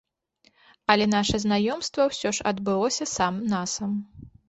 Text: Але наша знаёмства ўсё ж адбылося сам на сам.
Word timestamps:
Але 0.93 1.05
наша 1.15 1.41
знаёмства 1.45 2.01
ўсё 2.09 2.29
ж 2.41 2.49
адбылося 2.55 3.11
сам 3.15 3.33
на 3.57 3.65
сам. 3.79 3.91